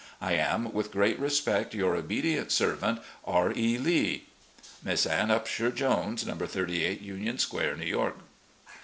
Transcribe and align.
I 0.19 0.33
am, 0.33 0.73
with 0.73 0.89
great 0.91 1.19
respect, 1.19 1.75
"Your 1.75 1.95
obedient 1.95 2.51
servant, 2.51 3.01
"R. 3.23 3.53
E. 3.55 3.77
Lee. 3.77 4.25
"Miss 4.83 5.05
Ann 5.05 5.27
Upshur 5.29 5.69
Jones, 5.69 6.25
"No. 6.25 6.33
38 6.33 7.01
Union 7.03 7.37
Square, 7.37 7.75
New 7.77 7.85
York." 7.85 8.15